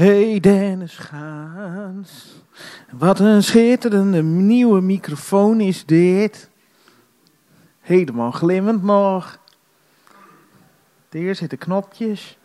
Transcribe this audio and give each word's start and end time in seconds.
Hey 0.00 0.40
Dennis 0.40 0.96
Gaans, 0.96 2.42
wat 2.90 3.18
een 3.20 3.42
schitterende 3.42 4.22
nieuwe 4.22 4.80
microfoon 4.80 5.60
is 5.60 5.84
dit. 5.86 6.48
Helemaal 7.80 8.30
glimmend 8.30 8.82
nog. 8.82 9.38
Hier 11.10 11.34
zitten 11.34 11.58
knopjes. 11.58 12.38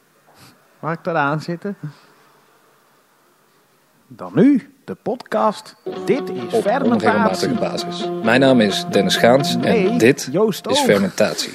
Waar 0.79 0.94
ik 0.94 1.05
eraan 1.05 1.41
zitten. 1.41 1.78
Dan 4.07 4.31
nu, 4.35 4.73
de 4.85 4.95
podcast. 4.95 5.75
Dit 6.05 6.29
is 6.29 6.53
op 6.53 6.61
fermentatie. 6.61 7.53
basis. 7.53 8.09
Mijn 8.23 8.39
naam 8.39 8.61
is 8.61 8.85
Dennis 8.91 9.15
Gaans 9.15 9.55
Nee, 9.55 9.89
en 9.89 9.97
dit 9.97 10.29
Joost 10.31 10.67
is 10.67 10.79
ook. 10.79 10.85
fermentatie. 10.85 11.53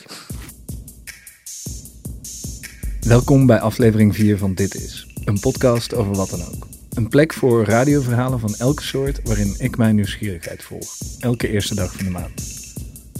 Welkom 3.00 3.46
bij 3.46 3.60
aflevering 3.60 4.14
4 4.14 4.38
van 4.38 4.54
Dit 4.54 4.74
Is. 4.74 5.09
Een 5.24 5.40
podcast 5.40 5.94
over 5.94 6.14
wat 6.14 6.30
dan 6.30 6.40
ook. 6.40 6.66
Een 6.90 7.08
plek 7.08 7.32
voor 7.32 7.64
radioverhalen 7.64 8.40
van 8.40 8.54
elke 8.58 8.82
soort 8.82 9.20
waarin 9.24 9.54
ik 9.58 9.76
mijn 9.76 9.94
nieuwsgierigheid 9.94 10.62
volg. 10.62 10.96
Elke 11.18 11.48
eerste 11.48 11.74
dag 11.74 11.92
van 11.92 12.04
de 12.04 12.10
maand. 12.10 12.42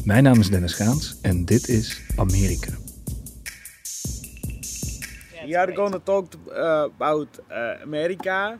Mijn 0.05 0.23
naam 0.23 0.41
is 0.41 0.51
Dennis 0.51 0.75
Gaans 0.75 1.17
en 1.23 1.45
dit 1.45 1.69
is 1.69 2.01
Amerika. 2.17 2.73
We 5.47 5.59
are 5.59 5.75
going 5.75 5.93
to 5.93 6.01
talk 6.05 6.33
uh, 6.49 6.83
about 6.99 7.29
uh, 7.51 7.83
America. 7.83 8.59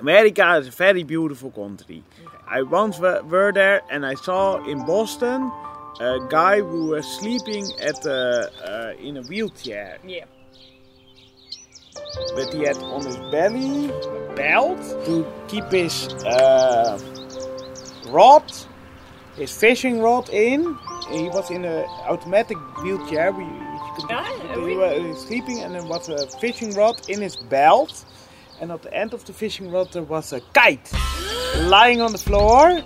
America 0.00 0.56
is 0.56 0.66
a 0.66 0.70
very 0.70 1.04
beautiful 1.04 1.50
country. 1.50 2.02
I 2.58 2.62
once 2.62 3.00
were 3.28 3.52
there 3.52 3.82
and 3.88 4.12
I 4.12 4.14
saw 4.22 4.66
in 4.66 4.84
Boston 4.84 5.52
a 6.00 6.18
guy 6.28 6.60
who 6.60 6.86
was 6.86 7.16
sleeping 7.18 7.72
at 7.80 8.06
uh, 8.06 9.08
in 9.08 9.16
a 9.16 9.22
wheelchair. 9.22 9.98
Yeah. 10.06 10.24
But 12.34 12.52
he 12.52 12.62
had 12.64 12.76
on 12.78 13.04
his 13.04 13.16
belly 13.30 13.90
a 13.90 14.32
belt 14.34 14.80
to 15.06 15.26
keep 15.48 15.64
his 15.70 16.08
uh, 16.24 16.98
rod, 18.08 18.44
his 19.36 19.56
fishing 19.56 20.00
rod 20.00 20.28
in. 20.30 20.76
He 21.10 21.28
was 21.28 21.50
in 21.50 21.64
an 21.64 21.84
automatic 22.08 22.56
wheelchair. 22.82 23.32
We, 23.32 23.44
could- 23.44 24.10
Ah, 24.10 24.24
he 24.54 24.60
we- 24.60 24.76
was 24.76 25.20
sleeping 25.26 25.60
and 25.60 25.74
there 25.74 25.84
was 25.84 26.08
a 26.08 26.26
fishing 26.38 26.74
rod 26.74 27.00
in 27.08 27.20
his 27.20 27.36
belt. 27.36 28.04
And 28.60 28.70
at 28.70 28.82
the 28.82 28.94
end 28.94 29.12
of 29.12 29.24
the 29.24 29.32
fishing 29.32 29.70
rod 29.70 29.92
there 29.92 30.04
was 30.04 30.32
a 30.32 30.40
kite 30.54 30.90
lying 31.64 32.00
on 32.00 32.12
the 32.12 32.18
floor. 32.18 32.80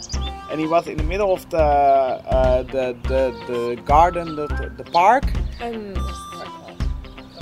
And 0.51 0.61
he 0.61 0.67
was 0.67 0.87
in 0.87 0.97
the 0.97 1.03
middle 1.05 1.33
of 1.33 1.49
the 1.51 1.59
uh, 1.59 2.63
the, 2.63 2.97
the 3.09 3.23
the 3.47 3.83
garden, 3.85 4.37
the, 4.37 4.47
the 4.77 4.85
park 4.85 5.25
Um, 5.61 5.95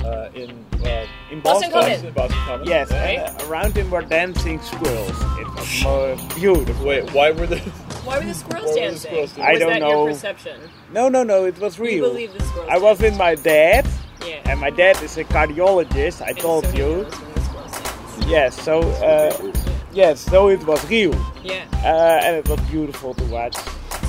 uh, 0.05 0.29
in 0.33 0.65
well, 0.81 1.07
in 1.31 1.39
Boston 1.41 1.71
Boston. 1.71 1.97
Common. 2.01 2.13
Boston 2.13 2.39
Common. 2.45 2.67
Yes, 2.67 2.91
Right. 2.91 3.19
uh, 3.19 3.47
around 3.47 3.75
him 3.75 3.89
were 3.89 4.01
dancing 4.03 4.61
squirrels. 4.61 5.09
It 5.39 5.47
was 5.55 5.83
more 5.83 6.15
beautiful. 6.35 6.85
Wait, 6.85 7.11
why 7.13 7.31
were 7.31 7.47
the? 7.47 7.57
why 8.05 8.19
were 8.19 8.25
the 8.25 8.33
squirrels 8.33 8.65
Why 8.67 8.69
were 8.69 8.75
the 8.75 8.79
dancing? 8.81 9.09
squirrels 9.09 9.33
dancing? 9.33 9.43
Or 9.43 9.47
I 9.47 9.51
was 9.53 9.59
don't 9.59 9.69
that 9.73 9.79
know. 9.81 9.89
your 10.05 10.07
perception? 10.13 10.59
No, 10.93 11.09
no, 11.09 11.23
no, 11.23 11.45
it 11.45 11.57
was 11.59 11.79
We 11.79 11.87
real. 11.95 12.09
believe 12.09 12.33
the 12.33 12.43
squirrels. 12.43 12.69
I 12.71 12.77
was 12.77 12.99
with 12.99 13.17
my 13.17 13.35
dad, 13.35 13.85
Yeah. 14.25 14.41
and 14.49 14.59
my 14.59 14.69
dad 14.69 15.01
is 15.03 15.17
a 15.17 15.23
cardiologist. 15.25 16.21
I 16.21 16.29
And 16.29 16.37
told 16.37 16.65
so 16.65 16.71
he 16.71 16.77
you. 16.79 16.85
knows 16.85 17.11
when 17.19 17.33
the 17.33 17.41
squirrels 17.41 17.71
dance. 17.71 18.27
Yes, 18.27 18.61
so 18.61 18.79
uh, 19.03 19.51
yes, 19.91 20.19
so 20.21 20.49
it 20.49 20.63
was 20.65 20.79
real, 20.89 21.13
Yeah. 21.43 21.63
uh, 21.83 22.19
and 22.25 22.35
it 22.37 22.47
was 22.47 22.59
beautiful 22.71 23.13
to 23.15 23.23
watch. 23.25 23.57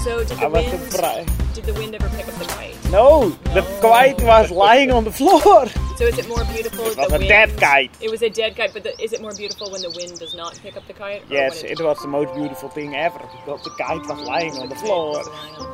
So 0.07 0.23
did 0.23 0.39
I 0.39 0.41
the 0.45 0.49
was 0.51 0.67
wind? 0.67 0.93
surprised. 0.93 1.55
Did 1.55 1.65
the 1.65 1.75
wind 1.75 1.95
ever 1.97 2.09
pick 2.11 2.29
up 2.29 2.35
the 2.39 2.45
kite? 2.45 2.77
No, 2.93 3.31
the 3.57 3.62
kite 3.83 4.23
was 4.23 4.53
lying 4.53 4.93
on 4.93 5.03
the 5.03 5.11
floor. 5.11 5.67
So 5.97 6.05
is 6.05 6.17
it 6.19 6.29
more 6.29 6.45
beautiful? 6.45 6.85
It 6.87 6.97
was 6.97 7.09
the 7.09 7.17
a 7.17 7.19
wind, 7.19 7.29
dead 7.29 7.59
kite. 7.59 7.91
It 8.01 8.11
was 8.11 8.23
a 8.23 8.31
dead 8.31 8.55
kite, 8.55 8.73
but 8.73 8.85
the, 8.85 8.93
is 9.03 9.13
it 9.13 9.21
more 9.21 9.35
beautiful 9.35 9.73
when 9.73 9.83
the 9.83 9.91
wind 9.91 10.17
does 10.21 10.33
not 10.35 10.55
pick 10.63 10.77
up 10.77 10.87
the 10.87 10.93
kite? 10.93 11.23
or 11.23 11.35
Yes, 11.35 11.63
when 11.63 11.73
it 11.73 11.81
was 11.81 11.98
the 12.03 12.07
most 12.09 12.33
beautiful 12.37 12.69
thing 12.69 12.95
ever 12.95 13.19
because 13.19 13.65
the 13.65 13.71
kite 13.71 14.07
was 14.07 14.21
lying 14.29 14.53
on 14.59 14.69
the 14.69 14.77
floor. 14.77 15.25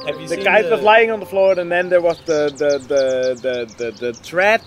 Have 0.07 0.19
you 0.19 0.29
The 0.29 0.37
seen 0.37 0.45
kite 0.45 0.65
the, 0.65 0.71
was 0.77 0.81
lying 0.83 1.11
on 1.11 1.21
the 1.21 1.27
floor, 1.27 1.59
and 1.59 1.71
then 1.71 1.91
there 1.91 2.01
was 2.01 2.19
the 2.25 2.41
the 2.57 2.79
the 2.93 3.05
the 3.45 3.57
the, 3.81 3.91
the 4.01 4.13
thread, 4.15 4.63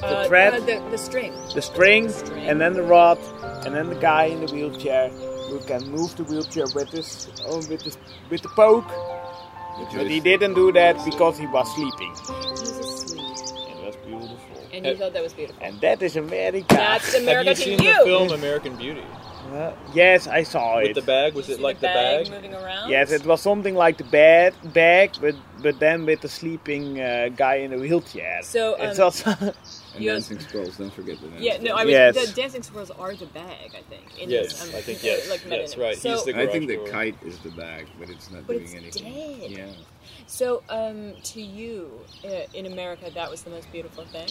the 0.00 0.06
Uh, 0.06 0.26
thread, 0.26 0.54
uh, 0.54 0.60
the, 0.66 0.76
the 0.90 0.98
string. 0.98 1.32
the 1.54 1.62
string, 1.62 2.08
string. 2.08 2.48
and 2.48 2.60
then 2.60 2.72
the 2.72 2.82
rod, 2.82 3.18
and 3.64 3.72
then 3.76 3.86
the 3.88 4.00
guy 4.10 4.24
in 4.24 4.44
the 4.44 4.50
wheelchair 4.52 5.10
who 5.52 5.60
can 5.70 5.82
move 5.90 6.14
the 6.16 6.24
wheelchair 6.24 6.64
with 6.74 6.90
his 6.90 7.28
oh, 7.46 7.58
with 7.70 7.82
his 7.82 7.96
with 8.30 8.42
the 8.42 8.52
poke. 8.60 8.88
But 9.94 10.06
he 10.14 10.20
didn't 10.20 10.54
do 10.54 10.70
that 10.72 11.02
because 11.04 11.38
he 11.38 11.46
was 11.46 11.66
sleeping. 11.74 12.12
He 12.14 12.32
was 12.32 12.78
asleep, 12.78 13.36
It 13.72 13.78
was 13.86 13.96
beautiful, 14.06 14.60
and 14.72 14.86
you 14.86 14.96
thought 14.96 15.12
that 15.14 15.22
was 15.22 15.32
beautiful. 15.32 15.62
and 15.66 15.80
that 15.80 16.02
is 16.02 16.16
America. 16.16 16.66
That's 16.68 17.12
Have 17.14 17.22
America 17.22 17.50
you 17.50 17.54
to 17.56 17.62
seen 17.62 17.82
you. 17.82 17.94
the 17.98 18.04
film 18.04 18.30
American 18.32 18.76
Beauty 18.76 19.04
Uh, 19.52 19.72
yes, 19.92 20.26
I 20.28 20.42
saw 20.44 20.78
it. 20.78 20.82
with 20.82 20.90
it. 20.90 21.00
the 21.00 21.06
bag? 21.14 21.34
Was 21.34 21.46
Did 21.46 21.52
it 21.52 21.54
you 21.54 21.56
see 21.58 21.68
like 21.68 21.80
the 21.80 21.92
bag? 22.00 22.30
moving 22.30 22.54
around? 22.54 22.90
Yes, 22.90 23.12
it 23.12 23.24
was 23.26 23.40
something 23.42 23.74
like 23.84 23.96
the 24.02 24.08
bed 24.20 24.54
bag, 24.80 25.08
but 25.20 25.34
but 25.64 25.74
then 25.84 26.06
with 26.06 26.20
the 26.20 26.28
sleeping 26.28 26.86
uh, 27.00 27.28
guy 27.42 27.56
in 27.64 27.72
a 27.72 27.78
wheelchair. 27.84 28.40
So, 28.42 28.62
it's 28.78 28.98
um, 28.98 29.04
also 29.08 29.30
And 29.94 30.02
You- 30.04 30.10
dancing 30.12 30.40
squirrels, 30.40 30.76
don't 30.78 30.92
forget 30.92 31.20
the 31.20 31.28
dancing 31.28 31.44
Yeah, 31.44 31.58
no, 31.58 31.76
I 31.76 31.84
was 31.84 31.92
Yes. 31.92 32.14
the 32.28 32.32
dancing 32.40 32.62
squirrels 32.62 32.90
are 32.90 33.14
the 33.14 33.26
bag, 33.26 33.72
I 33.76 33.82
think. 33.90 34.18
In 34.18 34.30
Yes, 34.30 34.52
his, 34.58 34.70
um, 34.70 34.78
I 34.78 34.80
think 34.80 35.02
yes, 35.04 35.28
Like 35.28 35.42
yes, 35.48 35.76
right. 35.76 35.96
So, 35.98 36.12
He's 36.12 36.24
the 36.24 36.38
I 36.40 36.46
think 36.46 36.66
the 36.68 36.76
garage 36.76 36.90
door. 36.90 37.00
kite 37.00 37.16
is 37.26 37.38
the 37.40 37.50
bag, 37.50 37.86
but 37.98 38.08
it's 38.08 38.30
not 38.30 38.46
But 38.46 38.54
doing 38.54 38.64
it's 38.84 38.96
anything. 38.96 39.40
dead. 39.40 39.50
Yeah. 39.50 39.66
so 40.26 40.62
um, 40.70 41.12
to 41.24 41.42
you 41.42 41.90
uh, 42.24 42.28
in 42.54 42.64
America, 42.66 43.10
that 43.14 43.30
was 43.30 43.42
the 43.42 43.50
most 43.50 43.70
beautiful 43.72 44.04
thing. 44.04 44.28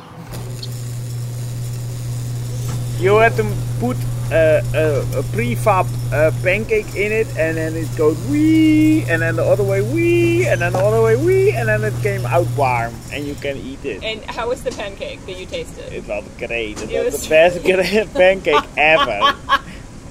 You 2.99 3.15
had 3.17 3.35
to 3.37 3.43
put 3.81 3.97
uh, 4.31 4.61
a, 4.77 5.01
a 5.19 5.23
prefab 5.33 5.87
uh, 6.13 6.29
pancake 6.43 6.93
in 6.95 7.11
it, 7.11 7.27
and 7.35 7.57
then 7.57 7.75
it 7.75 7.89
goes 7.97 8.15
wee, 8.29 9.01
and 9.09 9.21
then 9.23 9.35
the 9.35 9.43
other 9.43 9.63
way 9.63 9.81
wee, 9.81 10.45
and 10.47 10.61
then 10.61 10.71
the 10.73 10.79
other 10.79 11.01
way 11.01 11.15
wee, 11.17 11.51
and 11.51 11.67
then 11.67 11.83
it 11.83 11.93
came 12.03 12.23
out 12.27 12.45
warm, 12.55 12.93
and 13.11 13.25
you 13.25 13.33
can 13.35 13.57
eat 13.57 13.83
it. 13.83 14.03
And 14.03 14.23
how 14.25 14.49
was 14.49 14.61
the 14.63 14.71
pancake 14.71 15.25
that 15.25 15.35
you 15.37 15.47
tasted? 15.47 15.91
It 15.91 16.07
was 16.07 16.23
great. 16.37 16.79
It, 16.81 16.91
It 16.91 17.03
was, 17.03 17.13
was- 17.13 17.23
the 17.23 17.29
best 17.29 18.13
pancake 18.13 18.63
ever. 18.77 19.35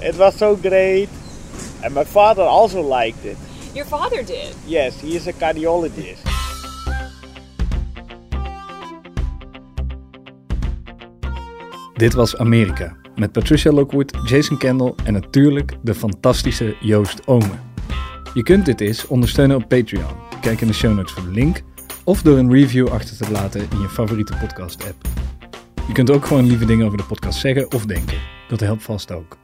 It 0.03 0.17
was 0.19 0.35
so 0.35 0.57
great. 0.57 1.09
And 1.85 1.95
my 1.95 2.05
father 2.05 2.43
also 2.43 2.83
liked 2.83 3.25
it. 3.25 3.39
Your 3.75 3.85
father 3.87 4.23
did. 4.23 4.55
Yes, 4.67 5.01
he 5.01 5.15
is 5.17 5.27
a 5.29 5.33
cardiologist. 5.33 6.19
Dit 12.01 12.15
was 12.15 12.37
Amerika 12.37 12.97
met 13.17 13.33
Patricia 13.33 13.73
Lockwood, 13.73 14.19
Jason 14.25 14.59
Kendall 14.59 14.95
en 15.05 15.13
natuurlijk 15.13 15.77
de 15.83 15.95
fantastische 15.95 16.77
Joost 16.81 17.27
Ome. 17.27 17.59
Je 18.35 18.43
kunt 18.43 18.67
dit 18.67 18.81
eens 18.81 19.07
ondersteunen 19.07 19.57
op 19.57 19.69
Patreon. 19.69 20.15
Kijk 20.41 20.61
in 20.61 20.67
de 20.67 20.73
show 20.73 20.95
notes 20.95 21.13
voor 21.13 21.23
de 21.23 21.31
link 21.31 21.63
of 22.05 22.23
door 22.23 22.39
een 22.39 22.53
review 22.53 22.89
achter 22.89 23.17
te 23.17 23.31
laten 23.31 23.61
in 23.61 23.81
je 23.81 23.89
favoriete 23.89 24.37
podcast 24.41 24.85
app. 24.85 25.09
Je 25.87 25.93
kunt 25.93 26.11
ook 26.11 26.27
gewoon 26.27 26.47
lieve 26.47 26.65
dingen 26.65 26.87
over 26.87 26.99
de 26.99 27.05
podcast 27.05 27.41
zeggen 27.41 27.73
of 27.73 27.87
denken. 27.87 28.19
Dat 28.49 28.61
helpt 28.61 28.83
vast 28.83 29.13
ook. 29.13 29.39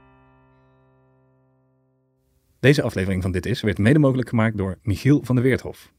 Deze 2.60 2.82
aflevering 2.82 3.22
van 3.22 3.32
Dit 3.32 3.46
Is 3.46 3.60
werd 3.60 3.78
mede 3.78 3.98
mogelijk 3.98 4.28
gemaakt 4.28 4.56
door 4.56 4.78
Michiel 4.82 5.20
van 5.24 5.34
der 5.34 5.44
Weerthof. 5.44 5.92